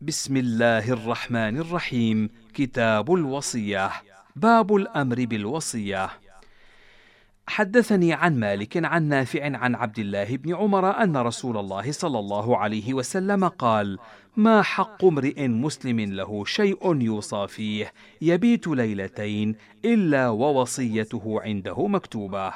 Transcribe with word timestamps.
بسم 0.00 0.36
الله 0.36 0.92
الرحمن 0.92 1.58
الرحيم. 1.58 2.30
كتاب 2.54 3.14
الوصية. 3.14 3.90
باب 4.36 4.76
الأمر 4.76 5.24
بالوصية. 5.24 6.10
حدثني 7.46 8.12
عن 8.12 8.40
مالك 8.40 8.84
عن 8.84 9.02
نافع 9.02 9.56
عن 9.56 9.74
عبد 9.74 9.98
الله 9.98 10.36
بن 10.36 10.54
عمر 10.54 11.02
أن 11.02 11.16
رسول 11.16 11.56
الله 11.56 11.92
صلى 11.92 12.18
الله 12.18 12.56
عليه 12.58 12.94
وسلم 12.94 13.48
قال 13.48 13.98
ما 14.36 14.62
حق 14.62 15.04
امرئ 15.04 15.48
مسلم 15.48 16.00
له 16.00 16.44
شيء 16.44 17.00
يوصى 17.00 17.46
فيه 17.48 17.92
يبيت 18.22 18.66
ليلتين 18.66 19.56
إلا 19.84 20.28
ووصيته 20.28 21.40
عنده 21.42 21.86
مكتوبة. 21.86 22.52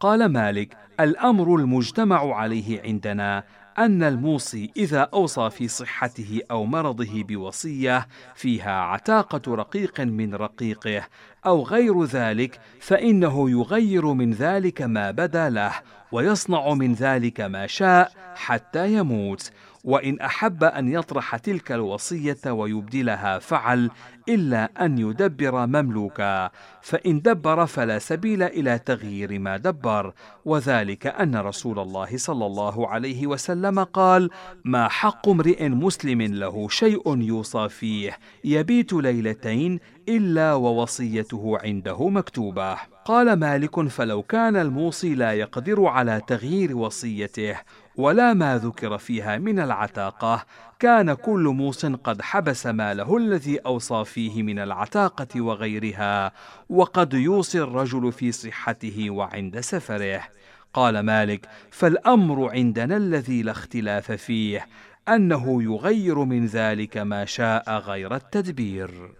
قال 0.00 0.26
مالك 0.26 0.76
الأمر 1.00 1.56
المجتمع 1.56 2.34
عليه 2.34 2.82
عندنا 2.82 3.44
أن 3.78 4.02
الموصي 4.02 4.70
إذا 4.76 5.08
أوصى 5.14 5.50
في 5.50 5.68
صحته 5.68 6.40
أو 6.50 6.64
مرضه 6.64 7.22
بوصية 7.22 8.08
فيها 8.34 8.80
عتاقة 8.80 9.54
رقيق 9.54 10.00
من 10.00 10.34
رقيقه 10.34 11.02
أو 11.46 11.62
غير 11.62 12.04
ذلك 12.04 12.60
فإنه 12.80 13.50
يغير 13.50 14.06
من 14.06 14.32
ذلك 14.32 14.82
ما 14.82 15.10
بدا 15.10 15.50
له 15.50 15.72
ويصنع 16.12 16.74
من 16.74 16.94
ذلك 16.94 17.40
ما 17.40 17.66
شاء 17.66 18.12
حتى 18.34 18.92
يموت. 18.92 19.50
وإن 19.84 20.20
أحب 20.20 20.64
أن 20.64 20.88
يطرح 20.88 21.36
تلك 21.36 21.72
الوصية 21.72 22.38
ويبدلها 22.46 23.38
فعل 23.38 23.90
إلا 24.28 24.84
أن 24.84 24.98
يدبر 24.98 25.66
مملوكا 25.66 26.50
فإن 26.82 27.20
دبر 27.20 27.66
فلا 27.66 27.98
سبيل 27.98 28.42
إلى 28.42 28.78
تغيير 28.78 29.38
ما 29.38 29.56
دبر 29.56 30.12
وذلك 30.44 31.06
أن 31.06 31.36
رسول 31.36 31.78
الله 31.78 32.16
صلى 32.16 32.46
الله 32.46 32.88
عليه 32.88 33.26
وسلم 33.26 33.84
قال 33.84 34.30
ما 34.64 34.88
حق 34.88 35.28
امرئ 35.28 35.68
مسلم 35.68 36.22
له 36.22 36.68
شيء 36.68 37.18
يوصى 37.18 37.68
فيه 37.68 38.18
يبيت 38.44 38.92
ليلتين 38.92 39.80
إلا 40.08 40.54
ووصيته 40.54 41.58
عنده 41.64 42.08
مكتوبة 42.08 42.76
قال 43.04 43.32
مالك 43.32 43.88
فلو 43.88 44.22
كان 44.22 44.56
الموصي 44.56 45.14
لا 45.14 45.32
يقدر 45.32 45.84
على 45.84 46.22
تغيير 46.26 46.76
وصيته 46.76 47.56
ولا 47.96 48.34
ما 48.34 48.58
ذكر 48.58 48.98
فيها 48.98 49.38
من 49.38 49.58
العتاقة. 49.58 50.46
كان 50.78 51.14
كل 51.14 51.40
موص 51.40 51.86
قد 51.86 52.22
حبس 52.22 52.66
ماله 52.66 53.16
الذي 53.16 53.58
أوصى 53.58 54.04
فيه 54.04 54.42
من 54.42 54.58
العتاقة 54.58 55.40
وغيرها 55.40 56.32
وقد 56.68 57.14
يوصي 57.14 57.60
الرجل 57.60 58.12
في 58.12 58.32
صحته 58.32 59.10
وعند 59.10 59.60
سفره. 59.60 60.22
قال 60.74 61.00
مالك 61.00 61.48
فالأمر 61.70 62.50
عندنا 62.50 62.96
الذي 62.96 63.42
لا 63.42 63.52
اختلاف 63.52 64.12
فيه 64.12 64.66
أنه 65.08 65.62
يغير 65.62 66.18
من 66.18 66.46
ذلك 66.46 66.96
ما 66.96 67.24
شاء 67.24 67.78
غير 67.78 68.14
التدبير. 68.14 69.10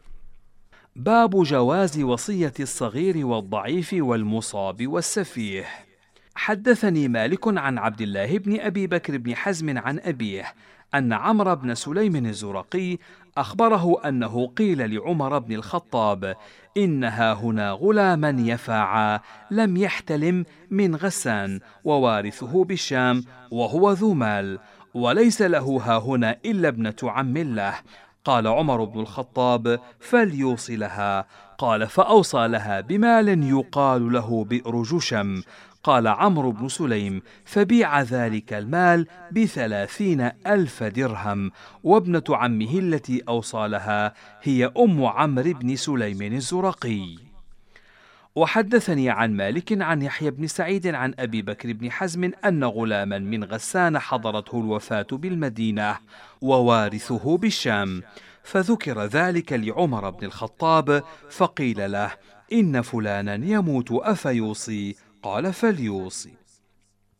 باب 0.97 1.43
جواز 1.43 2.01
وصية 2.01 2.53
الصغير 2.61 3.27
والضعيف 3.27 3.91
والمصاب 3.93 4.87
والسفيه. 4.87 5.65
حدثني 6.35 7.09
مالك 7.09 7.59
عن 7.59 7.79
عبد 7.79 8.01
الله 8.01 8.39
بن 8.39 8.61
أبي 8.61 8.87
بكر 8.87 9.19
بن 9.19 9.37
حزم 9.37 9.79
عن 9.79 9.99
أبيه 9.99 10.45
أن 10.95 11.13
عمرو 11.13 11.57
بن 11.57 11.75
سليم 11.75 12.17
الزرقي 12.27 12.99
أخبره 13.39 14.09
أنه 14.09 14.47
قيل 14.47 14.95
لعمر 14.95 15.39
بن 15.39 15.55
الخطاب 15.55 16.37
إنها 16.77 17.33
هنا 17.33 17.71
غلاما 17.71 18.37
يفاعا 18.39 19.21
لم 19.51 19.77
يحتلم 19.77 20.45
من 20.71 20.97
غسان 20.97 21.61
ووارثه 21.85 22.65
بالشام 22.65 23.25
وهو 23.51 23.93
ذو 23.93 24.15
مال 24.15 24.59
وليس 24.95 25.43
له 25.43 25.81
ها 25.85 25.99
هنا 25.99 26.37
إلا 26.45 26.69
ابنة 26.69 26.97
عم 27.03 27.39
له 27.39 27.75
قال 28.25 28.47
عمر 28.47 28.85
بن 28.85 29.01
الخطاب 29.01 29.81
فليوصلها 30.01 31.27
قال 31.59 31.89
فأوصى 31.89 32.49
لها 32.49 32.81
بمال 32.81 33.45
يقال 33.45 34.13
له 34.13 34.45
بئر 34.45 34.83
جشم 34.83 35.43
قال 35.83 36.09
عمرو 36.09 36.53
بن 36.53 36.69
سليم 36.69 37.23
فبيع 37.45 38.03
ذلك 38.03 38.53
المال 38.53 39.07
بثلاثين 39.33 40.31
ألف 40.47 40.83
درهم 40.83 41.51
وابنة 41.85 42.25
عمه 42.31 42.79
التي 42.79 43.23
أوصى 43.29 43.69
لها 43.69 44.15
هي 44.43 44.73
أم 44.79 45.05
عمرو 45.05 45.53
بن 45.53 45.77
سليم 45.77 46.23
الزرقي. 46.23 47.33
وحدثني 48.37 49.11
عن 49.11 49.37
مالك 49.37 49.83
عن 49.83 50.03
يحيى 50.03 50.31
بن 50.31 50.47
سعيد 50.47 50.87
عن 50.87 51.15
أبي 51.19 51.43
بكر 51.43 51.73
بن 51.73 51.91
حزم 51.91 52.31
أن 52.45 52.65
غلاما 52.65 53.19
من 53.19 53.45
غسان 53.45 53.99
حضرته 53.99 54.61
الوفاة 54.61 55.07
بالمدينة 55.13 55.99
ووارثه 56.41 57.37
بالشام 57.37 58.03
فذكر 58.43 59.05
ذلك 59.05 59.53
لعمر 59.53 60.11
بن 60.11 60.27
الخطاب 60.27 61.03
فقيل 61.31 61.93
له 61.93 62.11
إن 62.53 62.83
فلانا 62.83 63.35
يموت 63.35 63.93
أفيوصي 63.93 64.97
قال 65.23 65.53
فليوصي. 65.53 66.33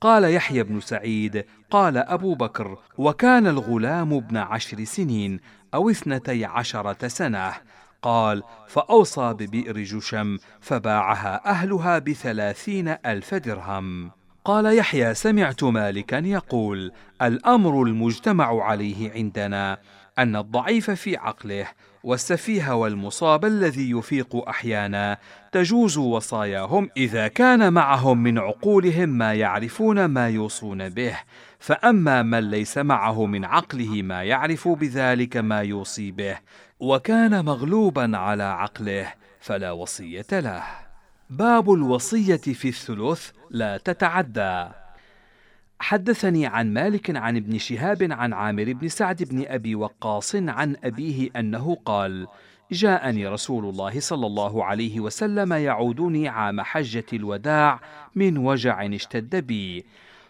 قال 0.01 0.35
يحيى 0.35 0.63
بن 0.63 0.81
سعيد 0.81 1.45
قال 1.71 1.97
أبو 1.97 2.35
بكر 2.35 2.79
وكان 2.99 3.47
الغلام 3.47 4.15
ابن 4.15 4.37
عشر 4.37 4.85
سنين 4.85 5.41
أو 5.75 5.91
اثنتي 5.91 6.45
عشرة 6.45 7.09
سنة. 7.09 7.53
قال 8.03 8.43
فأوصى 8.69 9.33
ببئر 9.33 9.79
جشم 9.79 10.39
فباعها 10.61 11.47
أهلها 11.47 11.99
بثلاثين 11.99 12.89
ألف 12.89 13.35
درهم. 13.35 14.11
قال 14.45 14.79
يحيى 14.79 15.15
سمعت 15.15 15.65
مالكا 15.65 16.17
يقول 16.17 16.93
الأمر 17.23 17.83
المجتمع 17.83 18.65
عليه 18.65 19.13
عندنا 19.13 19.79
أن 20.19 20.37
الضعيف 20.37 20.91
في 20.91 21.17
عقله 21.17 21.67
والسفيه 22.05 22.75
والمصاب 22.75 23.45
الذي 23.45 23.91
يفيق 23.91 24.49
أحيانا 24.49 25.19
تجوز 25.53 25.99
وصاياهم 25.99 26.91
إذا 26.97 27.29
كان 27.29 27.73
معهم 27.73 28.23
من 28.23 28.39
عقولهم 28.39 29.09
ما 29.09 29.35
يعرفون 29.35 30.05
ما 30.05 30.29
يوصون 30.29 30.89
به. 30.89 31.19
فأما 31.59 32.23
من 32.23 32.51
ليس 32.51 32.79
معه 32.79 33.27
من 33.27 33.45
عقله 33.45 34.03
ما 34.03 34.23
يعرف 34.23 34.69
بذلك 34.69 35.37
ما 35.37 35.61
يوصي 35.61 36.11
به 36.11 36.39
وكان 36.81 37.45
مغلوبا 37.45 38.17
على 38.17 38.43
عقله 38.43 39.13
فلا 39.41 39.73
وصية 39.73 40.27
له. 40.33 40.92
باب 41.39 41.73
الوصية 41.73 42.37
في 42.37 42.69
الثلث 42.69 43.31
لا 43.51 43.77
تتعدى. 43.77 44.69
حدثني 45.81 46.47
عن 46.47 46.73
مالك 46.73 47.17
عن 47.17 47.37
ابن 47.37 47.59
شهاب 47.59 48.13
عن 48.13 48.33
عامر 48.33 48.73
بن 48.73 48.89
سعد 48.89 49.23
بن 49.23 49.45
أبي 49.47 49.75
وقاص 49.75 50.35
عن 50.35 50.77
أبيه 50.85 51.31
أنه 51.37 51.77
قال 51.85 52.27
جاءني 52.73 53.27
رسول 53.27 53.65
الله 53.65 54.01
صلى 54.01 54.27
الله 54.27 54.65
عليه 54.65 55.01
وسلم 55.01 55.53
يعودني 55.53 56.29
عام 56.29 56.61
حجة 56.61 57.07
الوداع 57.13 57.81
من 58.15 58.39
وجع 58.39 58.87
اشتد 58.87 59.37
بي. 59.37 59.85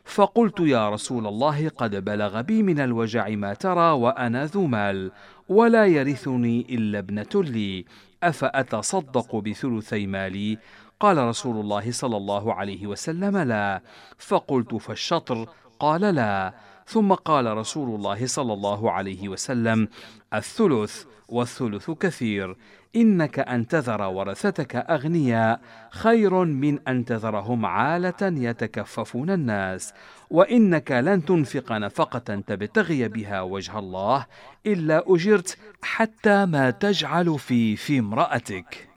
فقلت 0.05 0.61
يا 0.61 0.91
رسول 0.91 1.27
الله 1.27 1.69
قد 1.69 2.05
بلغ 2.05 2.41
بي 2.41 2.63
من 2.63 2.81
الوجع 2.81 3.29
ما 3.29 3.55
ترى 3.55 3.91
وأنا 3.91 4.47
ذو 4.47 4.67
مال 4.67 5.13
ولا 5.49 5.87
يرثني 5.87 6.67
إلا 6.71 6.99
ابنة 6.99 7.35
لي 7.35 7.85
أفأتصدق 8.23 9.37
بثلثي 9.37 10.07
مالي؟ 10.07 10.59
قال 11.03 11.19
رسول 11.19 11.61
الله 11.61 11.91
صلى 11.91 12.17
الله 12.17 12.55
عليه 12.55 12.87
وسلم 12.87 13.37
لا. 13.37 13.83
فقلت 14.19 14.75
فالشطر؟ 14.75 15.49
قال 15.79 16.01
لا. 16.01 16.55
ثم 16.87 17.13
قال 17.13 17.57
رسول 17.57 17.95
الله 17.95 18.27
صلى 18.27 18.53
الله 18.53 18.91
عليه 18.91 19.29
وسلم 19.29 19.89
الثلث 20.35 21.05
والثلث 21.29 21.91
كثير. 21.91 22.57
إنك 22.97 23.39
أن 23.39 23.69
تذر 23.69 24.03
ورثتك 24.03 24.77
أغنياء 24.77 25.61
خير 25.91 26.45
من 26.45 26.89
أن 26.89 27.05
تذرهم 27.05 27.67
عالة 27.67 28.23
يتكففون 28.23 29.31
الناس. 29.31 29.95
وإنك 30.31 30.93
لن 30.93 31.25
تنفق 31.25 31.73
نفقة 31.73 32.43
تبتغي 32.47 33.09
بها 33.09 33.43
وجه 33.43 33.79
الله 33.79 34.27
إلا 34.67 35.05
أجرت 35.07 35.59
حتى 35.83 36.47
ما 36.47 36.71
تجعل 36.71 37.39
في 37.39 37.77
في 37.77 37.99
امرأتك. 37.99 38.92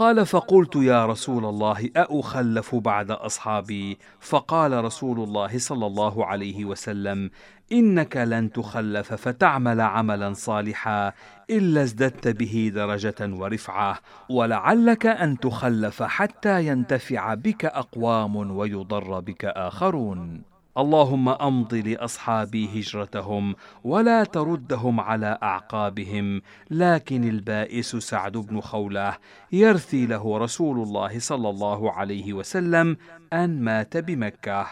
قال 0.00 0.26
فقلت 0.26 0.76
يا 0.76 1.06
رسول 1.06 1.44
الله 1.44 1.90
أأخلف 1.96 2.74
بعد 2.74 3.10
أصحابي؟ 3.10 3.98
فقال 4.20 4.84
رسول 4.84 5.20
الله 5.20 5.58
صلى 5.58 5.86
الله 5.86 6.26
عليه 6.26 6.64
وسلم 6.64 7.30
إنك 7.72 8.16
لن 8.16 8.52
تخلف 8.52 9.14
فتعمل 9.14 9.80
عملا 9.80 10.32
صالحا 10.32 11.12
إلا 11.50 11.82
ازددت 11.82 12.28
به 12.28 12.72
درجة 12.74 13.14
ورفعة 13.20 13.98
ولعلك 14.28 15.06
أن 15.06 15.38
تخلف 15.38 16.02
حتى 16.02 16.66
ينتفع 16.66 17.34
بك 17.34 17.64
أقوام 17.64 18.36
ويضر 18.56 19.20
بك 19.20 19.44
آخرون. 19.44 20.49
اللهم 20.78 21.28
أمض 21.28 21.74
لأصحابي 21.74 22.80
هجرتهم 22.80 23.54
ولا 23.84 24.24
تردهم 24.24 25.00
على 25.00 25.38
أعقابهم 25.42 26.42
لكن 26.70 27.24
البائس 27.24 27.96
سعد 27.96 28.32
بن 28.32 28.60
خوله 28.60 29.16
يرثي 29.52 30.06
له 30.06 30.38
رسول 30.38 30.82
الله 30.82 31.18
صلى 31.18 31.50
الله 31.50 31.92
عليه 31.92 32.32
وسلم 32.32 32.96
أن 33.32 33.62
مات 33.62 33.96
بمكة. 33.96 34.66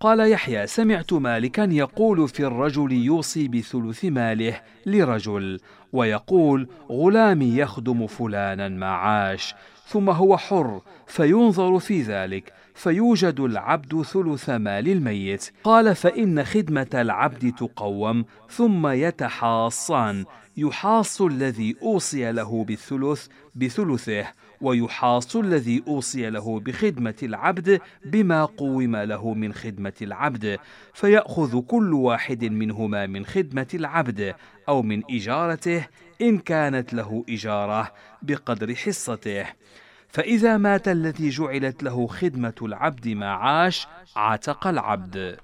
قال 0.00 0.30
يحيى 0.30 0.66
سمعت 0.66 1.12
مالكا 1.12 1.68
يقول 1.70 2.28
في 2.28 2.44
الرجل 2.44 2.92
يوصي 2.92 3.48
بثلث 3.48 4.04
ماله 4.04 4.60
لرجل 4.86 5.60
ويقول 5.92 6.68
غلامي 6.90 7.56
يخدم 7.56 8.06
فلانا 8.06 8.68
ما 8.68 8.86
عاش 8.86 9.54
ثم 9.86 10.10
هو 10.10 10.36
حر 10.36 10.80
فينظر 11.06 11.78
في 11.78 12.02
ذلك 12.02 12.52
فيوجد 12.78 13.40
العبد 13.40 14.02
ثلث 14.02 14.50
مال 14.50 14.88
الميت. 14.88 15.50
قال 15.64 15.94
فإن 15.94 16.44
خدمة 16.44 16.86
العبد 16.94 17.52
تقوم 17.52 18.24
ثم 18.50 18.86
يتحاصان. 18.86 20.24
يحاص 20.56 21.22
الذي 21.22 21.76
أوصي 21.82 22.32
له 22.32 22.64
بالثلث 22.64 23.26
بثلثه 23.54 24.26
ويحاص 24.60 25.36
الذي 25.36 25.82
أوصي 25.88 26.30
له 26.30 26.60
بخدمة 26.60 27.14
العبد 27.22 27.80
بما 28.04 28.44
قوم 28.44 28.96
له 28.96 29.34
من 29.34 29.52
خدمة 29.52 29.92
العبد. 30.02 30.58
فيأخذ 30.94 31.60
كل 31.60 31.94
واحد 31.94 32.44
منهما 32.44 33.06
من 33.06 33.26
خدمة 33.26 33.68
العبد 33.74 34.34
أو 34.68 34.82
من 34.82 35.02
إجارته 35.10 35.86
إن 36.22 36.38
كانت 36.38 36.94
له 36.94 37.24
إجارة 37.28 37.92
بقدر 38.22 38.74
حصته. 38.74 39.46
فإذا 40.08 40.56
مات 40.56 40.88
الذي 40.88 41.28
جعلت 41.28 41.82
له 41.82 42.06
خدمة 42.06 42.54
العبد 42.62 43.08
ما 43.08 43.30
عاش 43.30 43.86
عتق 44.16 44.66
العبد. 44.66 45.38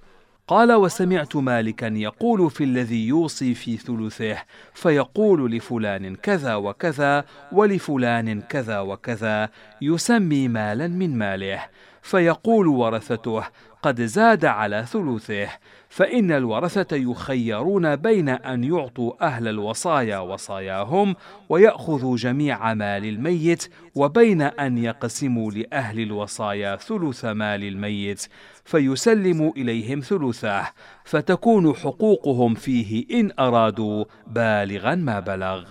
قال 0.48 0.72
وسمعت 0.72 1.36
مالكا 1.36 1.86
يقول 1.86 2.50
في 2.50 2.64
الذي 2.64 3.06
يوصي 3.06 3.54
في 3.54 3.76
ثلثه 3.76 4.36
فيقول 4.74 5.52
لفلان 5.52 6.16
كذا 6.16 6.54
وكذا 6.54 7.24
ولفلان 7.52 8.40
كذا 8.40 8.80
وكذا 8.80 9.48
يسمي 9.80 10.48
مالا 10.48 10.88
من 10.88 11.18
ماله. 11.18 11.60
فيقول 12.02 12.66
ورثته 12.66 13.44
قد 13.82 14.00
زاد 14.00 14.44
على 14.44 14.86
ثلثه 14.86 15.48
فإن 15.94 16.32
الورثة 16.32 16.96
يخيرون 16.96 17.96
بين 17.96 18.28
أن 18.28 18.64
يعطوا 18.64 19.26
أهل 19.26 19.48
الوصايا 19.48 20.18
وصاياهم 20.18 21.16
ويأخذوا 21.48 22.16
جميع 22.16 22.74
مال 22.74 23.04
الميت 23.04 23.70
وبين 23.94 24.42
أن 24.42 24.78
يقسموا 24.78 25.52
لأهل 25.52 26.00
الوصايا 26.00 26.76
ثلث 26.76 27.24
مال 27.24 27.64
الميت 27.64 28.26
فيسلموا 28.64 29.52
إليهم 29.56 30.00
ثلثه 30.00 30.66
فتكون 31.04 31.74
حقوقهم 31.74 32.54
فيه 32.54 33.20
إن 33.20 33.30
أرادوا 33.38 34.04
بالغا 34.26 34.94
ما 34.94 35.20
بلغ. 35.20 35.64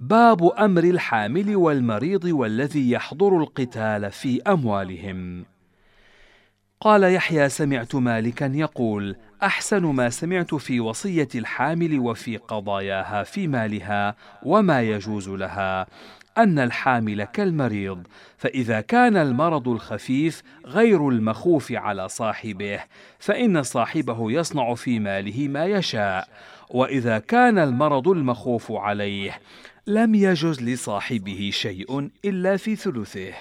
باب 0.00 0.44
أمر 0.44 0.84
الحامل 0.84 1.56
والمريض 1.56 2.24
والذي 2.24 2.90
يحضر 2.90 3.38
القتال 3.38 4.10
في 4.10 4.42
أموالهم. 4.42 5.44
قال 6.82 7.14
يحيى 7.14 7.48
سمعت 7.48 7.94
مالكا 7.94 8.52
يقول 8.54 9.16
أحسن 9.42 9.86
ما 9.86 10.10
سمعت 10.10 10.54
في 10.54 10.80
وصية 10.80 11.28
الحامل 11.34 11.98
وفي 11.98 12.36
قضاياها 12.36 13.22
في 13.22 13.46
مالها 13.46 14.16
وما 14.42 14.82
يجوز 14.82 15.28
لها 15.28 15.86
أن 16.38 16.58
الحامل 16.58 17.24
كالمريض 17.24 18.06
فإذا 18.38 18.80
كان 18.80 19.16
المرض 19.16 19.68
الخفيف 19.68 20.42
غير 20.66 21.08
المخوف 21.08 21.72
على 21.72 22.08
صاحبه 22.08 22.80
فإن 23.18 23.62
صاحبه 23.62 24.32
يصنع 24.32 24.74
في 24.74 24.98
ماله 24.98 25.48
ما 25.48 25.64
يشاء 25.64 26.28
وإذا 26.70 27.18
كان 27.18 27.58
المرض 27.58 28.08
المخوف 28.08 28.72
عليه 28.72 29.40
لم 29.86 30.14
يجز 30.14 30.62
لصاحبه 30.62 31.50
شيء 31.52 32.10
إلا 32.24 32.56
في 32.56 32.76
ثلثه. 32.76 33.32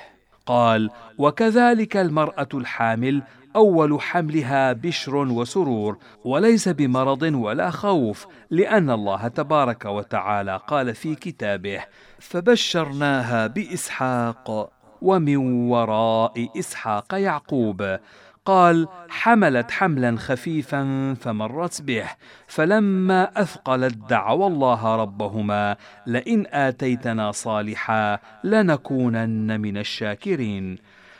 قال 0.50 0.90
وكذلك 1.18 1.98
المرأة 1.98 2.48
الحامل 2.54 3.24
أول 3.56 4.01
حملها 4.01 4.74
بشر 4.74 5.16
وسرور 5.16 5.98
وليس 6.24 6.69
بمرض 6.69 7.22
ولا 7.22 7.69
خوف 7.72 8.28
لأن 8.50 8.90
الله 8.90 9.28
تبارك 9.28 9.86
وتعالى 9.86 10.60
قال 10.68 10.96
في 10.96 11.16
كتابه 11.16 11.86
فبشرناها 12.19 13.48
بإسحاق 13.48 14.72
ومن 15.01 15.69
وراء 15.69 16.60
إسحاق 16.60 17.13
يعقوب 17.13 17.98
قال 18.50 18.88
حملت 19.10 19.72
حملا 19.72 20.18
خفيفا 20.18 21.13
فمرت 21.22 21.81
به 21.81 22.06
فلما 22.48 23.42
أثقلت 23.42 23.96
دعوا 24.10 24.48
الله 24.48 24.96
ربهما 24.96 25.75
لئن 26.07 26.46
آتيتنا 26.48 27.31
صالحا 27.31 28.19
لنكونن 28.44 29.62
من 29.62 29.78
الشاكرين. 29.78 30.78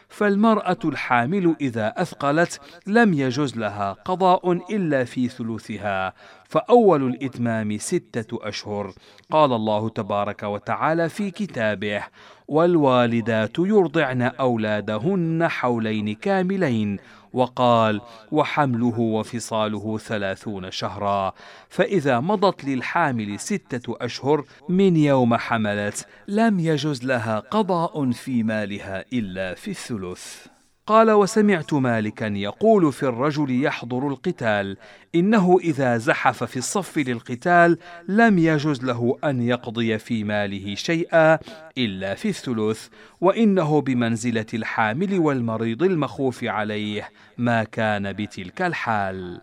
فالمرأة 0.10 0.78
الحامل 0.86 1.56
إذا 1.62 1.94
أثقلت 1.98 2.62
لم 2.88 3.14
يجز 3.14 3.58
لها 3.58 3.94
قضاء 3.94 4.52
إلا 4.52 5.04
في 5.04 5.28
ثلثها 5.28 6.14
فأول 6.46 7.08
الإتمام 7.08 7.78
ستة 7.78 8.48
أشهر. 8.48 8.94
قال 9.32 9.54
الله 9.54 9.90
تبارك 9.90 10.44
وتعالى 10.44 11.10
في 11.10 11.32
كتابه 11.32 12.04
والوالدات 12.48 13.60
يرضعن 13.60 14.22
أولادهن 14.22 15.48
حولين 15.48 16.16
كاملين 16.16 16.98
وقال 17.34 18.02
وحمله 18.32 19.00
وفصاله 19.00 19.98
ثلاثون 19.98 20.72
شهرا. 20.72 21.34
فإذا 21.70 22.20
مضت 22.20 22.64
للحامل 22.64 23.40
ستة 23.40 23.96
أشهر 24.02 24.44
من 24.70 24.98
يوم 24.98 25.36
حملت 25.36 26.08
لم 26.28 26.60
يجز 26.60 27.04
لها 27.04 27.40
قضاء 27.40 28.12
في 28.12 28.44
مالها 28.44 29.06
إلا 29.14 29.54
في 29.54 29.72
الثلث. 29.72 30.48
قال 30.90 31.12
وسمعت 31.12 31.74
مالكا 31.74 32.26
يقول 32.26 32.94
في 32.94 33.04
الرجل 33.04 33.64
يحضر 33.64 34.08
القتال 34.08 34.78
إنه 35.16 35.58
إذا 35.64 35.98
زحف 35.98 36.44
في 36.44 36.58
الصف 36.58 36.98
للقتال 36.98 37.78
لم 38.08 38.38
يجز 38.38 38.84
له 38.84 39.18
أن 39.24 39.42
يقضي 39.42 39.98
في 39.98 40.24
ماله 40.24 40.76
شيئا 40.76 41.40
إلا 41.78 42.16
في 42.16 42.30
الثلث 42.30 42.88
وإنه 43.22 43.82
بمنزلة 43.82 44.46
الحامل 44.54 45.20
والمريض 45.20 45.84
المخوف 45.84 46.44
عليه 46.44 47.10
ما 47.38 47.64
كان 47.64 48.14
بتلك 48.14 48.62
الحال. 48.62 49.42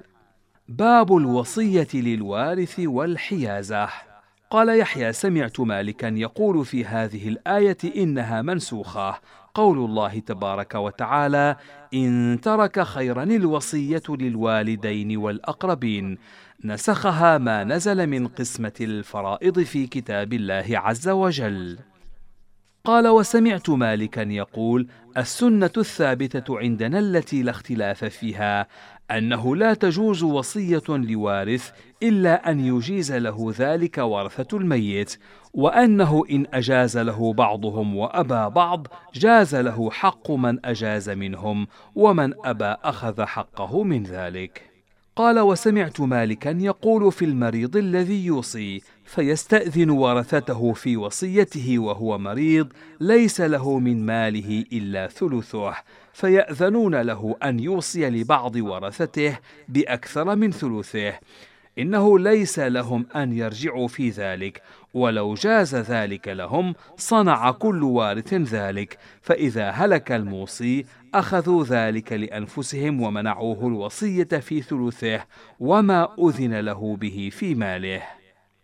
باب 0.68 1.16
الوصية 1.16 1.88
للوارث 1.94 2.80
والحيازة. 2.80 3.88
قال 4.50 4.78
يحيى 4.78 5.12
سمعت 5.12 5.60
مالكا 5.60 6.06
يقول 6.06 6.64
في 6.64 6.84
هذه 6.84 7.28
الآية 7.28 7.78
إنها 7.96 8.42
منسوخة 8.42 9.20
قول 9.56 9.78
الله 9.78 10.18
تبارك 10.18 10.74
وتعالى 10.74 11.56
إن 11.94 12.38
ترك 12.42 12.82
خيرا 12.82 13.22
الوصية 13.22 14.02
للوالدين 14.08 15.16
والأقربين. 15.16 16.18
نسخها 16.64 17.38
ما 17.38 17.64
نزل 17.64 18.06
من 18.06 18.28
قسمة 18.28 18.72
الفرائض 18.80 19.60
في 19.60 19.86
كتاب 19.86 20.32
الله 20.32 20.66
عز 20.70 21.08
وجل. 21.08 21.78
قال 22.86 23.08
وسمعت 23.08 23.70
مالكا 23.70 24.20
يقول 24.20 24.88
السنة 25.16 25.70
الثابتة 25.76 26.58
عندنا 26.58 26.98
التي 26.98 27.42
لا 27.42 27.50
اختلاف 27.50 28.04
فيها 28.04 28.66
أنه 29.10 29.56
لا 29.56 29.74
تجوز 29.74 30.22
وصية 30.22 30.82
لوارث 30.88 31.70
إلا 32.02 32.50
أن 32.50 32.60
يجيز 32.60 33.12
له 33.12 33.54
ذلك 33.58 33.98
ورثة 33.98 34.56
الميت 34.56 35.18
وأنه 35.54 36.22
إن 36.30 36.46
أجاز 36.54 36.98
له 36.98 37.32
بعضهم 37.32 37.96
وأبى 37.96 38.54
بعض 38.54 38.86
جاز 39.14 39.54
له 39.54 39.90
حق 39.90 40.30
من 40.30 40.66
أجاز 40.66 41.10
منهم 41.10 41.66
ومن 41.94 42.34
أبى 42.44 42.74
أخذ 42.84 43.24
حقه 43.24 43.82
من 43.82 44.02
ذلك. 44.02 44.75
قال 45.16 45.38
وسمعت 45.38 46.00
مالكا 46.00 46.58
يقول 46.60 47.12
في 47.12 47.24
المريض 47.24 47.76
الذي 47.76 48.26
يوصي 48.26 48.82
فيستأذن 49.04 49.90
ورثته 49.90 50.72
في 50.72 50.96
وصيته 50.96 51.78
وهو 51.78 52.18
مريض 52.18 52.72
ليس 53.00 53.40
له 53.40 53.78
من 53.78 54.06
ماله 54.06 54.64
إلا 54.72 55.06
ثلثه 55.06 55.74
فيأذنون 56.12 56.94
له 56.94 57.36
أن 57.42 57.60
يوصي 57.60 58.10
لبعض 58.10 58.56
ورثته 58.56 59.38
بأكثر 59.68 60.36
من 60.36 60.50
ثلثه 60.52 61.12
إنه 61.78 62.18
ليس 62.18 62.58
لهم 62.58 63.06
أن 63.16 63.32
يرجعوا 63.32 63.88
في 63.88 64.10
ذلك 64.10 64.62
ولو 64.96 65.34
جاز 65.34 65.74
ذلك 65.74 66.28
لهم 66.28 66.74
صنع 66.96 67.50
كل 67.50 67.82
وارث 67.82 68.34
ذلك 68.34 68.98
فإذا 69.22 69.70
هلك 69.70 70.12
الموصي 70.12 70.84
أخذوا 71.14 71.64
ذلك 71.64 72.12
لأنفسهم 72.12 73.00
ومنعوه 73.00 73.66
الوصية 73.66 74.24
في 74.24 74.62
ثلثه 74.62 75.24
وما 75.60 76.08
أذن 76.18 76.60
له 76.60 76.96
به 76.96 77.30
في 77.32 77.54
ماله. 77.54 78.15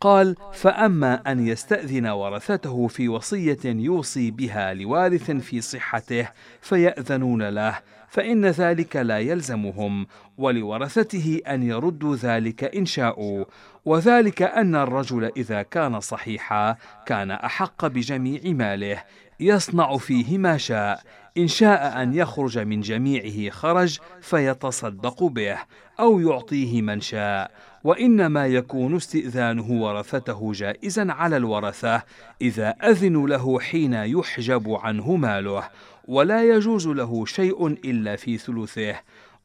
قال 0.02 0.36
فأما 0.52 1.32
أن 1.32 1.46
يستأذن 1.46 2.06
ورثته 2.06 2.86
في 2.86 3.08
وصية 3.08 3.58
يوصي 3.64 4.30
بها 4.30 4.74
لوارث 4.74 5.30
في 5.30 5.60
صحته 5.60 6.28
فيأذنون 6.60 7.48
له 7.48 7.78
فإن 8.08 8.46
ذلك 8.46 8.96
لا 8.96 9.18
يلزمهم 9.18 10.06
ولورثته 10.38 11.40
أن 11.48 11.62
يردوا 11.62 12.16
ذلك 12.16 12.76
إن 12.76 12.86
شاءوا 12.86 13.44
وذلك 13.84 14.42
أن 14.42 14.74
الرجل 14.74 15.24
إذا 15.36 15.62
كان 15.62 16.00
صحيحا 16.00 16.76
كان 17.06 17.30
أحق 17.30 17.86
بجميع 17.86 18.40
ماله 18.44 19.02
يصنع 19.40 19.96
فيه 19.96 20.38
ما 20.38 20.56
شاء 20.56 21.02
إن 21.38 21.48
شاء 21.48 22.02
أن 22.02 22.14
يخرج 22.14 22.58
من 22.58 22.80
جميعه 22.80 23.50
خرج 23.50 23.98
فيتصدق 24.20 25.24
به 25.24 25.58
أو 26.00 26.20
يعطيه 26.20 26.82
من 26.82 27.00
شاء 27.00 27.50
وإنما 27.84 28.46
يكون 28.46 28.96
استئذانه 28.96 29.70
ورثته 29.70 30.52
جائزا 30.52 31.12
على 31.12 31.36
الورثة 31.36 32.02
إذا 32.42 32.68
أذنوا 32.68 33.28
له 33.28 33.60
حين 33.60 33.94
يحجب 33.94 34.70
عنه 34.70 35.16
ماله 35.16 35.68
ولا 36.08 36.44
يجوز 36.44 36.88
له 36.88 37.24
شيء 37.26 37.66
إلا 37.66 38.16
في 38.16 38.38
ثلثه 38.38 38.94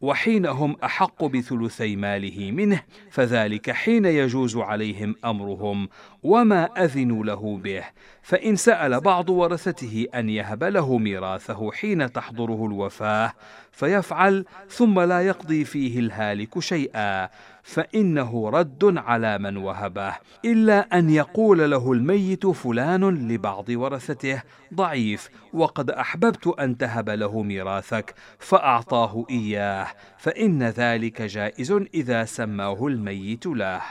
وحين 0.02 0.46
هم 0.46 0.76
أحق 0.84 1.26
بثلثي 1.26 1.96
ماله 1.96 2.52
منه 2.52 2.84
فذلك 3.12 3.72
حين 3.72 4.06
يجوز 4.06 4.58
عليهم 4.58 5.16
أمرهم 5.26 5.90
وما 6.24 6.66
أذنوا 6.66 7.26
له 7.26 7.58
به 7.64 7.84
فإن 8.22 8.56
سأل 8.56 9.00
بعض 9.00 9.30
ورثته 9.30 10.08
أن 10.16 10.30
يهب 10.30 10.64
له 10.64 10.98
ميراثه 10.98 11.72
حين 11.72 12.12
تحضره 12.12 12.66
الوفاة 12.66 13.34
فيفعل 13.72 14.46
ثم 14.70 15.00
لا 15.00 15.22
يقضي 15.22 15.66
فيه 15.66 16.00
الهالك 16.00 16.60
شيئا. 16.60 17.30
فإنه 17.68 18.50
رد 18.50 18.98
على 18.98 19.38
من 19.38 19.58
وهبه 19.58 20.14
إلا 20.46 21.00
أن 21.00 21.10
يقول 21.10 21.72
له 21.72 21.92
الميت 21.92 22.48
فلان 22.48 23.28
لبعض 23.28 23.70
ورثته 23.70 24.44
ضعيف 24.74 25.30
وقد 25.54 25.90
أحببت 25.90 26.48
أن 26.48 26.78
تهب 26.78 27.10
له 27.10 27.42
ميراثك 27.42 28.16
فأعطاه 28.40 29.26
إياه 29.30 29.88
فإن 30.18 30.64
ذلك 30.64 31.22
جائز 31.22 31.72
إذا 31.94 32.26
سماه 32.26 32.88
الميت 32.88 33.46
له. 33.46 33.82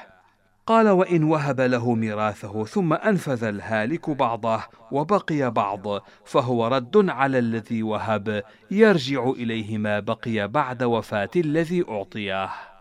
قال 0.67 0.89
وإن 0.89 1.25
وهب 1.25 1.61
له 1.61 1.95
ميراثه 1.95 2.65
ثم 2.65 2.93
أنفذ 2.93 3.45
الهالك 3.45 4.11
بعضه 4.11 4.61
وبقي 4.93 5.51
بعض 5.51 6.03
فهو 6.25 6.67
رد 6.67 7.11
على 7.11 7.39
الذي 7.39 7.83
وهب 7.83 8.43
يرجع 8.71 9.31
إليه 9.31 9.79
ما 9.79 10.01
بقي 10.01 10.49
بعد 10.49 10.83
وفاة 10.83 11.31
الذي 11.37 11.85
أعطيه. 11.89 12.76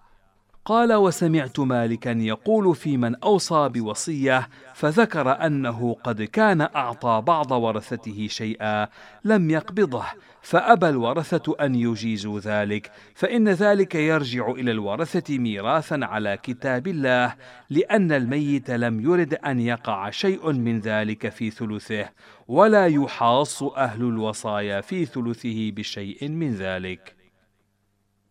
قال 0.66 0.94
وسمعت 0.94 1.60
مالكا 1.60 2.10
يقول 2.10 2.76
في 2.76 2.98
من 2.98 3.16
أوصى 3.16 3.70
بوصية 3.70 4.50
فذكر 4.74 5.46
أنه 5.46 5.96
قد 6.04 6.22
كان 6.22 6.62
أعطى 6.62 7.24
بعض 7.28 7.52
ورثته 7.52 8.28
شيئا 8.30 8.88
لم 9.24 9.50
يقبضه 9.50 10.04
فأبى 10.42 10.90
الورثة 10.90 11.56
أن 11.62 11.76
يجيزوا 11.76 12.40
ذلك 12.40 12.92
فإن 13.16 13.50
ذلك 13.50 13.96
يرجع 13.96 14.52
إلى 14.52 14.72
الورثة 14.72 15.38
ميراثا 15.38 16.00
على 16.02 16.38
كتاب 16.44 16.88
الله 16.88 17.36
لأن 17.70 18.12
الميت 18.12 18.72
لم 18.72 19.02
يرد 19.02 19.34
أن 19.34 19.60
يقع 19.60 20.10
شيء 20.10 20.52
من 20.52 20.80
ذلك 20.80 21.30
في 21.30 21.50
ثلثه 21.50 22.10
ولا 22.48 22.88
يحاص 22.88 23.64
أهل 23.64 24.02
الوصايا 24.02 24.82
في 24.82 25.06
ثلثه 25.06 25.72
بشيء 25.72 26.30
من 26.30 26.56
ذلك. 26.56 27.25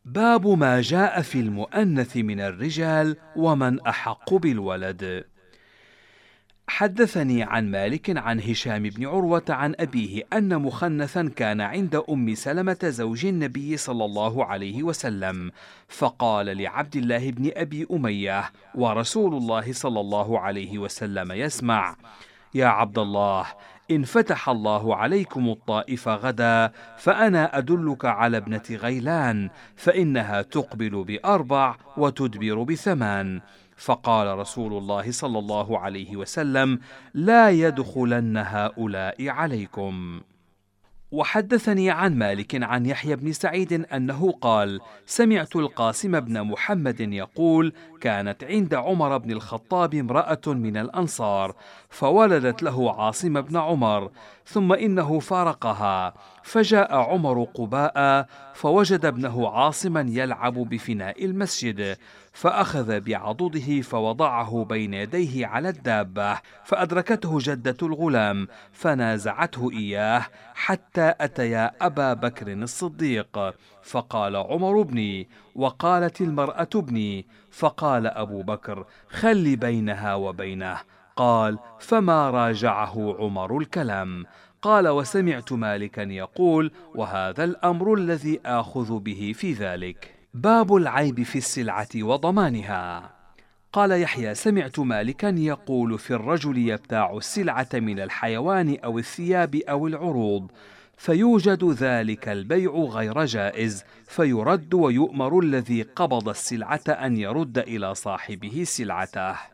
باب 0.05 0.47
ما 0.47 0.81
جاء 0.81 1.23
في 1.23 1.41
المؤنث 1.41 2.17
من 2.17 2.41
الرجال 2.41 3.17
ومن 3.37 3.81
أحق 3.81 4.35
بالولد. 4.35 5.25
حدثني 6.69 7.43
عن 7.43 7.71
مالك 7.71 8.19
عن 8.19 8.41
هشام 8.41 8.83
بن 8.83 9.07
عروة 9.07 9.45
عن 9.49 9.75
أبيه 9.79 10.23
أن 10.33 10.63
مخنثا 10.63 11.31
كان 11.37 11.61
عند 11.61 12.03
أم 12.11 12.35
سلمة 12.35 12.79
زوج 12.83 13.27
النبي 13.27 13.77
صلى 13.77 14.05
الله 14.05 14.45
عليه 14.45 14.83
وسلم 14.83 15.51
فقال 15.89 16.47
لعبد 16.57 16.97
الله 16.97 17.31
بن 17.31 17.51
أبي 17.57 17.87
أمية 17.91 18.51
ورسول 18.75 19.35
الله 19.35 19.73
صلى 19.73 20.01
الله 20.01 20.41
عليه 20.41 20.79
وسلم 20.79 21.33
يسمع 21.33 21.97
يا 22.55 22.67
عبد 22.67 22.99
الله 22.99 23.47
إن 23.91 24.03
فتح 24.03 24.49
الله 24.49 24.97
عليكم 24.97 25.49
الطائف 25.49 26.09
غدا 26.09 26.73
فأنا 26.99 27.59
أدلك 27.59 28.05
على 28.05 28.37
ابنة 28.37 28.63
غيلان 28.71 29.51
فإنها 29.77 30.43
تقبل 30.43 31.05
بأربع 31.05 31.77
وتدبر 31.97 32.63
بثمان. 32.63 33.41
فقال 33.77 34.39
رسول 34.39 34.73
الله 34.73 35.11
صلى 35.11 35.39
الله 35.39 35.79
عليه 35.79 36.17
وسلم 36.17 36.79
لا 37.15 37.51
يدخلن 37.51 38.37
هؤلاء 38.37 39.29
عليكم. 39.29 40.21
وحدثني 41.15 41.91
عن 41.91 42.19
مالك 42.19 42.63
عن 42.63 42.87
يحيى 42.87 43.17
بن 43.17 43.33
سعيد 43.33 43.73
أنه 43.73 44.33
قال 44.41 44.81
سمعت 45.07 45.57
القاسم 45.57 46.21
بن 46.21 46.43
محمد 46.43 47.01
يقول 47.01 47.73
كانت 48.01 48.45
عند 48.45 48.75
عمر 48.75 49.19
بن 49.19 49.31
الخطاب 49.31 49.95
امرأة 49.95 50.41
من 50.47 50.77
الأنصار 50.77 51.55
فولدت 51.89 52.63
له 52.63 53.01
عاصم 53.01 53.41
بن 53.41 53.57
عمر 53.57 54.11
ثم 54.47 54.73
إنه 54.73 55.21
فارقها. 55.21 56.15
فجاء 56.43 56.95
عمر 56.95 57.45
قباء 57.45 58.27
فوجد 58.55 59.05
ابنه 59.05 59.49
عاصما 59.49 60.07
يلعب 60.09 60.55
بفناء 60.55 61.25
المسجد 61.25 61.97
فأخذ 62.33 63.01
بعضده 63.01 63.81
فوضعه 63.81 64.65
بين 64.65 64.95
يديه 64.95 65.47
على 65.47 65.69
الدابة 65.69 66.41
فأدركته 66.65 67.39
جدة 67.41 67.77
الغلام 67.83 68.49
فنازعته 68.73 69.71
إياه 69.71 70.27
حتى 70.55 71.15
أتيا 71.21 71.73
أبا 71.81 72.15
بكر 72.15 72.53
الصديق. 72.53 73.55
فقال 73.83 74.37
عمر 74.37 74.81
ابني 74.81 75.29
وقالت 75.55 76.21
المرأة 76.21 76.69
ابني 76.75 77.27
فقال 77.51 78.07
أبو 78.07 78.43
بكر 78.43 78.87
خل 79.09 79.57
بينها 79.57 80.15
وبينه. 80.15 80.94
قال 81.17 81.59
فما 81.81 82.31
راجعه 82.31 83.17
عمر 83.19 83.59
الكلام. 83.59 84.25
قال 84.63 84.89
وسمعت 84.89 85.53
مالكا 85.53 86.01
يقول 86.01 86.71
وهذا 86.95 87.45
الأمر 87.45 87.95
الذي 87.95 88.41
آخذ 88.47 88.99
به 88.99 89.33
في 89.37 89.53
ذلك. 89.53 90.15
باب 90.35 90.77
العيب 90.77 91.23
في 91.23 91.39
السلعة 91.39 91.89
وضمانها. 91.97 93.11
قال 93.73 94.03
يحيى 94.03 94.35
سمعت 94.35 94.79
مالكا 94.79 95.35
يقول 95.39 95.99
في 95.99 96.15
الرجل 96.15 96.59
يبتاع 96.59 97.17
السلعة 97.17 97.69
من 97.75 98.01
الحيوان 98.01 98.77
أو 98.85 98.99
الثياب 98.99 99.55
أو 99.55 99.87
العروض 99.87 100.51
فيوجد 100.97 101.65
ذلك 101.65 102.29
البيع 102.29 102.71
غير 102.71 103.25
جائز 103.25 103.85
فيرد 104.07 104.75
ويؤمر 104.75 105.39
الذي 105.39 105.83
قبض 105.83 106.29
السلعة 106.29 106.89
أن 106.89 107.17
يرد 107.17 107.59
إلى 107.59 107.95
صاحبه 107.95 108.65
سلعته. 108.67 109.54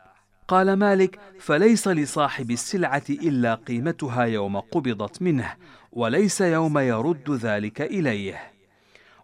قال 0.50 0.72
مالك 0.72 1.18
فليس 1.38 1.88
لصاحب 1.88 2.50
السلعة 2.50 3.02
إلا 3.10 3.54
قيمتها 3.54 4.24
يوم 4.24 4.60
قبضت 4.60 5.22
منه 5.22 5.54
وليس 5.92 6.40
يوم 6.40 6.78
يرد 6.78 7.30
ذلك 7.30 7.80
إليه. 7.80 8.40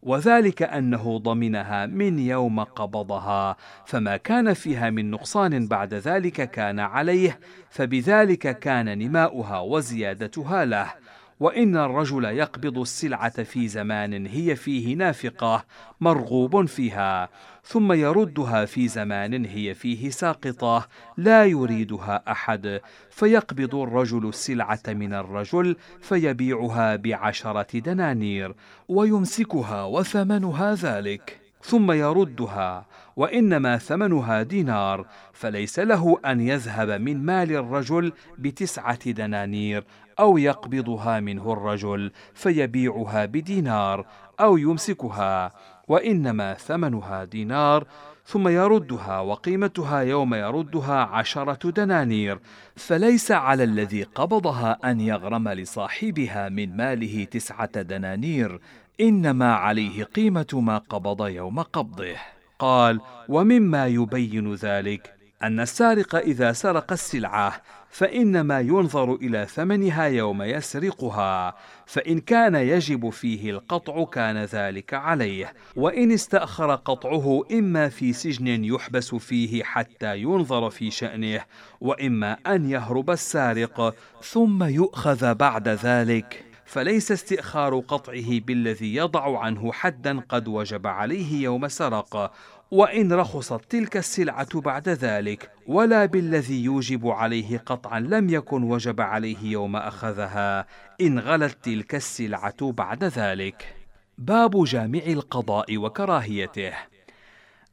وذلك 0.02 0.62
أنه 0.62 1.18
ضمنها 1.18 1.87
من 1.87 2.18
يوم 2.18 2.61
قبضها 2.61 3.56
فما 3.87 4.16
كان 4.16 4.54
فيها 4.54 4.90
من 4.90 5.11
نقصان 5.11 5.66
بعد 5.66 5.95
ذلك 5.95 6.50
كان 6.50 6.80
عليه 6.80 7.38
فبذلك 7.71 8.59
كان 8.59 8.99
نماؤها 8.99 9.59
وزيادتها 9.61 10.64
له. 10.64 10.95
وإن 11.40 11.76
الرجل 11.76 12.25
يقبض 12.25 12.78
السلعة 12.78 13.43
في 13.43 13.69
زمان 13.69 14.26
هي 14.26 14.57
فيه 14.57 14.97
نافقة 14.97 15.64
مرغوب 16.00 16.64
فيها 16.64 17.28
ثم 17.64 17.93
يردها 17.93 18.64
في 18.64 18.88
زمان 18.88 19.45
هي 19.45 19.75
فيه 19.75 20.11
ساقطة 20.11 20.88
لا 21.16 21.45
يريدها 21.45 22.23
أحد 22.31 22.81
فيقبض 23.11 23.75
الرجل 23.75 24.28
السلعة 24.28 24.83
من 24.88 25.14
الرجل 25.14 25.76
فيبيعها 26.00 26.97
بعشرة 26.97 27.78
دنانير 27.78 28.55
ويمسكها 28.88 29.85
وثمنها 29.85 30.75
ذلك 30.75 31.40
ثم 31.62 31.93
يردها 31.93 32.87
وإنما 33.16 33.78
ثمنها 33.78 34.43
دينار 34.43 35.07
فليس 35.33 35.78
له 35.78 36.19
أن 36.26 36.40
يذهب 36.40 36.90
من 36.90 37.25
مال 37.25 37.52
الرجل 37.52 38.12
بتسعة 38.38 39.11
دنانير 39.11 39.85
أو 40.20 40.38
يقبضها 40.38 41.20
منه 41.20 41.52
الرجل 41.52 42.12
فيبيعها 42.35 43.25
بدينار 43.25 44.06
أو 44.40 44.56
يمسكها 44.56 45.52
وإنما 45.88 46.54
ثمنها 46.54 47.25
دينار 47.25 47.87
ثم 48.26 48.49
يردها 48.49 49.20
وقيمتها 49.20 50.00
يوم 50.00 50.35
يردها 50.35 50.99
عشرة 50.99 51.70
دنانير 51.70 52.38
فليس 52.76 53.32
على 53.32 53.64
الذي 53.64 54.02
قبضها 54.02 54.78
أن 54.85 55.00
يغرم 55.00 55.49
لصاحبها 55.49 56.49
من 56.49 56.76
ماله 56.76 57.25
تسعة 57.25 57.82
دنانير 57.82 58.61
إنما 59.00 59.54
عليه 59.54 60.04
قيمة 60.04 60.46
ما 60.52 60.78
قبض 60.78 61.26
يوم 61.26 61.62
قبضه. 61.62 62.16
قال 62.58 63.00
ومما 63.28 63.87
يبين 63.87 64.54
ذلك 64.54 65.15
أن 65.43 65.61
السارق 65.61 66.14
إذا 66.14 66.52
سرق 66.52 66.93
السلعة 66.93 67.62
فإنما 67.90 68.61
ينظر 68.61 69.14
إلى 69.14 69.47
ثمنها 69.47 70.05
يوم 70.05 70.43
يسرقها، 70.43 71.57
فإن 71.87 72.21
كان 72.21 72.55
يجب 72.55 73.11
فيه 73.11 73.50
القطع 73.50 74.05
كان 74.05 74.45
ذلك 74.45 74.95
عليه، 74.95 75.52
وإن 75.76 76.12
استأخر 76.12 76.75
قطعه 76.75 77.45
إما 77.52 77.88
في 77.88 78.12
سجن 78.12 78.64
يحبس 78.64 79.14
فيه 79.14 79.62
حتى 79.62 80.19
ينظر 80.19 80.71
في 80.71 80.90
شأنه، 80.90 81.40
وإما 81.81 82.37
أن 82.47 82.71
يهرب 82.71 83.11
السارق 83.11 83.95
ثم 84.23 84.64
يؤخذ 84.64 85.35
بعد 85.35 85.69
ذلك. 85.69 86.47
فليس 86.66 87.12
استئخار 87.12 87.78
قطعه 87.78 88.40
بالذي 88.40 88.95
يضع 88.95 89.38
عنه 89.38 89.73
حدا 89.73 90.21
قد 90.21 90.49
وجب 90.49 90.87
عليه 90.87 91.43
يوم 91.43 91.69
سرق 91.69 92.33
وإن 92.70 93.12
رخصت 93.12 93.61
تلك 93.70 93.96
السلعة 93.96 94.61
بعد 94.61 94.88
ذلك 94.88 95.50
ولا 95.66 96.06
بالذي 96.06 96.64
يوجب 96.64 97.08
عليه 97.08 97.58
قطعا 97.58 98.00
لم 98.00 98.30
يكن 98.30 98.62
وجب 98.62 99.00
عليه 99.00 99.38
يوم 99.42 99.76
أخذها. 99.76 100.66
إن 101.00 101.18
غلت 101.18 101.64
تلك 101.64 101.94
السلعة 101.94 102.73
بعد 102.73 103.04
ذلك. 103.04 103.75
باب 104.18 104.64
جامع 104.64 105.02
القضاء 105.06 105.76
وكراهيته. 105.76 106.73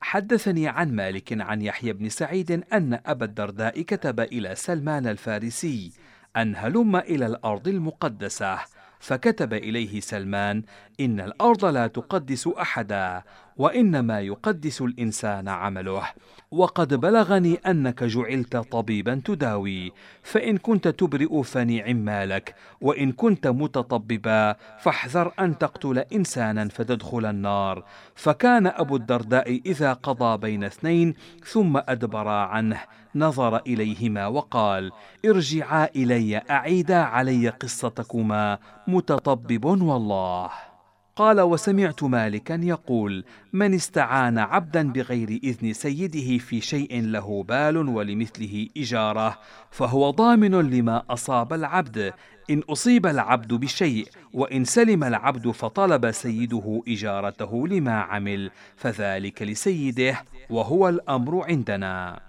حدثني 0.02 0.68
عن 0.68 0.92
مالك 0.96 1.42
عن 1.42 1.62
يحيى 1.62 1.94
بن 1.94 2.10
سعيد 2.10 2.52
أن 2.74 3.00
أبا 3.06 3.26
الدرداء 3.26 3.82
كتب 3.82 4.20
إلى 4.20 4.56
سلمان 4.56 5.08
الفارسي 5.08 5.92
أن 6.38 6.56
هلم 6.56 6.96
إلى 6.96 7.26
الأرض 7.26 7.68
المقدسة 7.68 8.60
فكتب 9.00 9.54
إليه 9.54 10.00
سلمان 10.00 10.64
إن 11.00 11.20
الأرض 11.20 11.66
لا 11.66 11.88
تقدس 11.88 12.48
أحدا 12.48 13.24
وإنما 13.58 14.22
يقدس 14.22 14.82
الإنسان 14.82 15.48
عمله. 15.48 16.04
وقد 16.52 16.94
بلغني 16.94 17.56
أنك 17.56 18.04
جعلت 18.04 18.58
طبيبا 18.58 19.22
تداوي 19.26 19.92
فإن 20.24 20.58
كنت 20.58 20.88
تبرئ 20.88 21.42
فنعم 21.44 21.96
مالك 21.96 22.56
وإن 22.82 23.12
كنت 23.12 23.48
متطببا 23.48 24.56
فاحذر 24.80 25.32
أن 25.40 25.58
تقتل 25.58 25.98
انسانا 25.98 26.68
فتدخل 26.70 27.26
النار. 27.26 27.86
فكان 28.16 28.68
أبو 28.68 28.96
الدرداء 28.96 29.62
إذا 29.66 29.94
قضى 29.94 30.38
بين 30.38 30.64
اثنين 30.64 31.14
ثم 31.46 31.78
ادبرا 31.78 32.32
عنه. 32.32 32.82
نظر 33.16 33.58
إليهما 33.58 34.28
وقال 34.28 34.92
ارجعا 35.26 35.90
إلي 35.96 36.38
أعيدا 36.38 36.98
علي 36.98 37.50
قصتكما 37.50 38.58
متطبب 38.88 39.66
والله. 39.66 40.73
قال 41.16 41.42
وسمعت 41.42 42.04
مالكا 42.04 42.60
يقول 42.64 43.24
من 43.54 43.74
استعان 43.74 44.38
عبدا 44.38 44.92
بغير 44.92 45.40
إذن 45.44 45.74
سيده 45.74 46.38
في 46.38 46.62
شيء 46.62 47.02
له 47.02 47.44
بال 47.44 47.78
ولمثله 47.78 48.68
إجارة 48.78 49.40
فهو 49.72 50.10
ضامن 50.10 50.52
لما 50.52 51.04
أصاب 51.10 51.54
العبد. 51.54 52.14
إن 52.50 52.60
أصيب 52.60 53.06
العبد 53.06 53.54
بشيء 53.54 54.08
وإن 54.34 54.66
سلم 54.66 55.04
العبد 55.04 55.52
فطلب 55.52 56.12
سيده 56.12 56.82
إجارته 56.88 57.68
لما 57.68 58.02
عمل 58.02 58.52
فذلك 58.76 59.42
لسيده 59.42 60.24
وهو 60.50 60.90
الأمر 60.90 61.44
عندنا. 61.44 62.20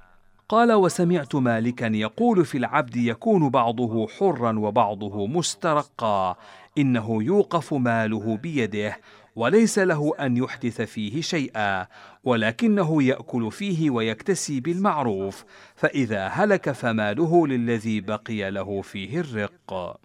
قال 0.49 0.73
وسمعت 0.73 1.35
مالكا 1.35 1.87
يقول 1.87 2.45
في 2.45 2.59
العبد 2.59 2.97
يكون 2.97 3.49
بعضه 3.49 4.09
حرا 4.09 4.59
وبعضه 4.59 5.27
مسترقا. 5.27 6.37
إنه 6.79 7.23
يوقف 7.23 7.75
ماله 7.75 8.37
بيده 8.37 9.01
وليس 9.37 9.79
له 9.79 10.13
أن 10.21 10.37
يحدث 10.37 10.83
فيه 10.83 11.21
شيئا 11.21 11.87
ولكنه 12.25 13.03
يأكل 13.03 13.51
فيه 13.51 13.91
ويكتسي 13.91 14.61
بالمعروف 14.61 15.45
فإذا 15.75 16.27
هلك 16.27 16.71
فماله 16.71 17.47
للذي 17.47 18.01
بقي 18.01 18.51
له 18.51 18.83
فيه 18.83 19.21
الرق. 19.21 20.01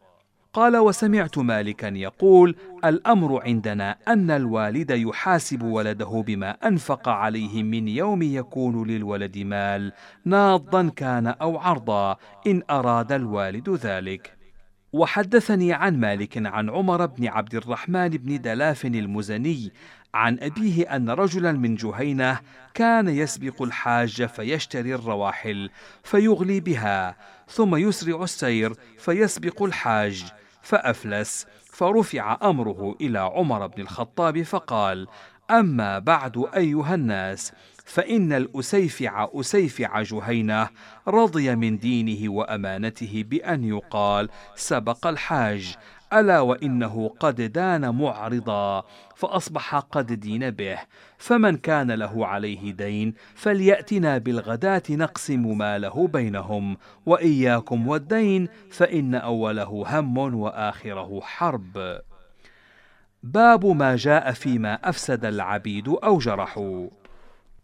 قال 0.54 0.78
وسمعت 0.78 1.38
مالكا 1.38 1.88
يقول 1.88 2.56
الأمر 2.86 3.44
عندنا 3.44 3.98
أن 4.08 4.32
الوالد 4.32 4.92
يحاسب 4.92 5.64
ولده 5.64 6.24
بما 6.28 6.52
أنفق 6.52 7.10
عليه 7.10 7.64
من 7.64 7.88
يوم 7.88 8.22
يكون 8.22 8.88
للولد 8.88 9.38
مال 9.38 9.94
ناضا 10.26 10.90
كان 10.96 11.28
أو 11.28 11.58
عرضا 11.58 12.18
إن 12.48 12.64
أراد 12.70 13.12
الوالد 13.12 13.70
ذلك. 13.70 14.39
وحدثني 14.94 15.74
عن 15.74 16.00
مالك 16.00 16.48
عن 16.48 16.70
عمر 16.70 17.06
بن 17.06 17.28
عبد 17.28 17.56
الرحمن 17.56 18.10
بن 18.10 18.42
دلاف 18.42 18.86
المزني 18.86 19.72
عن 20.14 20.40
أبيه 20.40 20.96
أن 20.96 21.10
رجلا 21.10 21.52
من 21.52 21.76
جهينة 21.76 22.40
كان 22.74 23.08
يسبق 23.08 23.62
الحاج 23.62 24.26
فيشتري 24.26 24.96
الرواحل 24.96 25.70
فيغلي 26.04 26.60
بها 26.60 27.16
ثم 27.48 27.76
يسرع 27.76 28.24
السير 28.24 28.74
فيسبق 28.98 29.64
الحاج 29.64 30.26
فأفلس 30.62 31.48
فرفع 31.66 32.38
أمره 32.44 32.96
إلى 33.02 33.20
عمر 33.20 33.68
بن 33.68 33.82
الخطاب 33.82 34.42
فقال 34.42 35.08
أما 35.52 36.00
بعد 36.00 36.46
أيها 36.56 36.96
الناس 36.96 37.52
فإن 37.90 38.34
الأسيفع 38.34 39.30
أسيفع 39.34 40.02
جهينة 40.02 40.70
رضي 41.08 41.56
من 41.56 41.78
دينه 41.78 42.32
وأمانته 42.32 43.24
بأن 43.28 43.64
يقال 43.64 44.30
سبق 44.56 45.08
الحاج 45.08 45.76
ألا 46.14 46.40
وإنه 46.40 47.16
قد 47.20 47.42
دان 47.42 47.96
معرضا 47.96 48.84
فأصبح 49.16 49.76
قد 49.76 50.14
دين 50.14 50.50
به 50.50 50.78
فمن 51.18 51.58
كان 51.58 51.92
له 51.92 52.28
عليه 52.28 52.72
دين 52.72 53.14
فليأتنا 53.36 54.18
بالغداة 54.18 54.84
نقسم 54.90 55.58
ماله 55.58 56.08
بينهم 56.08 56.78
وإياكم 57.06 57.88
والدين 57.88 58.48
فإن 58.72 59.16
أوله 59.16 60.00
هم 60.00 60.18
وآخره 60.18 61.22
حرب. 61.22 62.00
باب 63.24 63.66
ما 63.66 63.96
جاء 63.96 64.32
فيما 64.32 64.74
أفسد 64.74 65.26
العبيد 65.26 65.88
أو 65.88 66.18
جرحوا. 66.18 66.99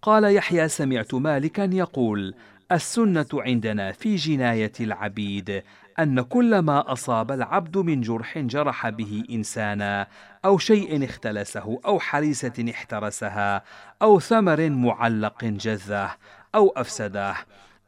قال 0.06 0.36
يحيى 0.36 0.68
سمعت 0.68 1.14
مالكا 1.14 1.70
يقول 1.74 2.36
السنة 2.72 3.26
عندنا 3.34 3.92
في 3.92 4.16
جناية 4.16 4.72
العبيد 4.80 5.64
أن 6.00 6.22
كل 6.22 6.60
ما 6.60 6.92
أصاب 6.92 7.32
العبد 7.32 7.78
من 7.78 8.02
جرح 8.02 8.38
جرح 8.38 8.90
به 8.90 9.24
إنسانا 9.30 10.08
أو 10.46 10.58
شيء 10.58 11.06
اختلسه 11.06 11.80
أو 11.86 12.00
حريسة 12.00 12.66
احترسها 12.70 13.64
أو 14.02 14.20
ثمر 14.20 14.70
معلق 14.70 15.44
جذه 15.44 16.12
أو 16.56 16.74
افسده 16.78 17.36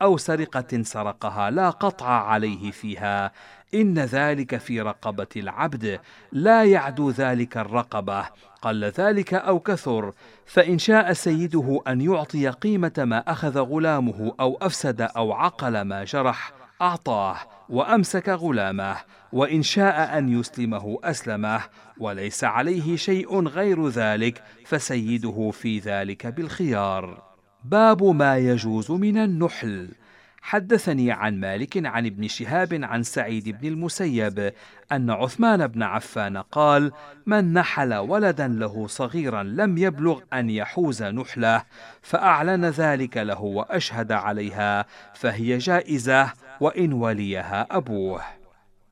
أو 0.01 0.17
سرقة 0.17 0.83
سرقها 0.83 1.49
لا 1.49 1.69
قطع 1.69 2.07
عليه 2.07 2.71
فيها. 2.71 3.31
إن 3.73 3.99
ذلك 3.99 4.57
في 4.57 4.81
رقبة 4.81 5.27
العبد 5.35 5.99
لا 6.31 6.63
يعدو 6.63 7.09
ذلك 7.09 7.57
الرقبة. 7.57 8.25
قل 8.61 8.85
ذلك 8.85 9.33
أو 9.33 9.59
كثر 9.59 10.13
فإن 10.45 10.79
شاء 10.79 11.13
سيده 11.13 11.81
أن 11.87 12.01
يعطي 12.01 12.49
قيمة 12.49 12.93
ما 12.97 13.19
أخذ 13.19 13.59
غلامه 13.59 14.35
أو 14.39 14.57
أفسد 14.61 15.01
أو 15.01 15.33
عقل 15.33 15.81
ما 15.81 16.03
جرح 16.03 16.51
أعطاه 16.81 17.37
وأمسك 17.69 18.29
غلامه 18.29 18.95
وإن 19.31 19.63
شاء 19.63 20.17
أن 20.17 20.39
يسلمه 20.39 20.97
أسلمه. 21.03 21.61
وليس 21.97 22.43
عليه 22.43 22.95
شيء 22.95 23.47
غير 23.47 23.87
ذلك 23.87 24.43
فسيده 24.65 25.51
في 25.51 25.79
ذلك 25.79 26.27
بالخيار. 26.27 27.23
باب 27.63 28.03
ما 28.03 28.37
يجوز 28.37 28.91
من 28.91 29.17
النحل. 29.17 29.89
حدثني 30.41 31.11
عن 31.11 31.39
مالك 31.39 31.85
عن 31.85 32.05
ابن 32.05 32.27
شهاب 32.27 32.79
عن 32.83 33.03
سعيد 33.03 33.49
بن 33.49 33.67
المسيب 33.67 34.53
أن 34.91 35.09
عثمان 35.09 35.67
بن 35.67 35.83
عفان 35.83 36.37
قال 36.37 36.91
من 37.25 37.53
نحل 37.53 37.93
ولدا 37.93 38.47
له 38.47 38.87
صغيرا 38.87 39.43
لم 39.43 39.77
يبلغ 39.77 40.19
أن 40.33 40.49
يحوز 40.49 41.03
نحله 41.03 41.63
فأعلن 42.01 42.65
ذلك 42.65 43.17
له 43.17 43.41
وأشهد 43.41 44.11
عليها 44.11 44.85
فهي 45.13 45.57
جائزة 45.57 46.33
وإن 46.59 46.93
وليها 46.93 47.67
أبوه. 47.71 48.21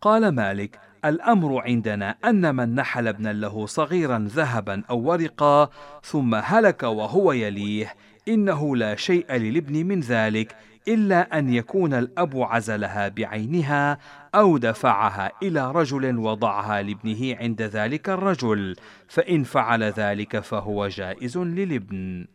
قال 0.01 0.29
مالك 0.29 0.79
الأمر 1.05 1.61
عندنا 1.61 2.15
أن 2.25 2.55
من 2.55 2.75
نحل 2.75 3.07
ابنا 3.07 3.33
له 3.33 3.65
صغيرا 3.65 4.27
ذهبا 4.31 4.83
أو 4.89 4.99
ورقا 4.99 5.69
ثم 6.03 6.35
هلك 6.35 6.83
وهو 6.83 7.31
يليه 7.31 7.93
إنه 8.27 8.75
لا 8.75 8.95
شيء 8.95 9.33
للابن 9.33 9.85
من 9.85 9.99
ذلك 9.99 10.55
إلا 10.87 11.39
أن 11.39 11.53
يكون 11.53 11.93
الأب 11.93 12.41
عزلها 12.41 13.07
بعينها 13.07 13.97
أو 14.35 14.57
دفعها 14.57 15.31
إلى 15.43 15.71
رجل 15.71 16.17
وضعها 16.17 16.81
لابنه 16.81 17.35
عند 17.35 17.61
ذلك 17.61 18.09
الرجل 18.09 18.75
فإن 19.07 19.43
فعل 19.43 19.83
ذلك 19.83 20.39
فهو 20.39 20.87
جائز 20.87 21.37
للابن. 21.37 22.27